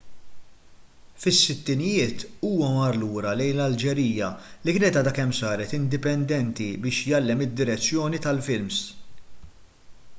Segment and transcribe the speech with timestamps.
[1.23, 4.29] fis-sittinijiet huwa mar lura lejn l-alġerija
[4.69, 8.81] li kienet għadha kemm saret indipendenti biex jgħallem id-direzzjoni tal-films